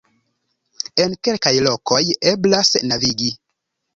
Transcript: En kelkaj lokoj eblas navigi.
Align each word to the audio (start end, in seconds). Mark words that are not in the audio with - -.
En 1.03 1.13
kelkaj 1.27 1.51
lokoj 1.67 2.01
eblas 2.31 2.73
navigi. 2.93 3.29